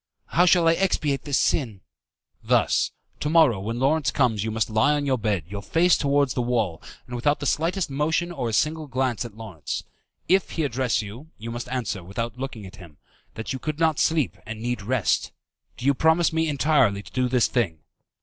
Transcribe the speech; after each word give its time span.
"How 0.29 0.47
shall 0.47 0.67
I 0.67 0.73
expiate 0.73 1.25
this 1.25 1.37
sin?" 1.37 1.81
"Thus. 2.43 2.89
To 3.19 3.29
morrow, 3.29 3.59
when 3.59 3.77
Lawrence 3.77 4.09
comes, 4.09 4.43
you 4.43 4.49
must 4.49 4.71
lie 4.71 4.93
on 4.95 5.05
your 5.05 5.19
bed, 5.19 5.43
your 5.47 5.61
face 5.61 5.95
towards 5.95 6.33
the 6.33 6.41
wall, 6.41 6.81
and 7.05 7.15
without 7.15 7.39
the 7.39 7.45
slightest 7.45 7.91
motion 7.91 8.31
or 8.31 8.49
a 8.49 8.53
single 8.53 8.87
glance 8.87 9.25
at 9.25 9.37
Lawrence. 9.37 9.83
If 10.27 10.49
he 10.53 10.63
address 10.63 11.03
you, 11.03 11.29
you 11.37 11.51
must 11.51 11.69
answer, 11.69 12.03
without 12.03 12.35
looking 12.39 12.65
at 12.65 12.77
him, 12.77 12.97
that 13.35 13.53
you 13.53 13.59
could 13.59 13.77
not 13.77 13.99
sleep, 13.99 14.39
and 14.43 14.59
need 14.59 14.81
rest. 14.81 15.33
Do 15.77 15.85
you 15.85 15.93
promise 15.93 16.33
me 16.33 16.47
entirely 16.49 17.03
to 17.03 17.11
do 17.13 17.29
this 17.29 17.45
thing?" 17.45 17.81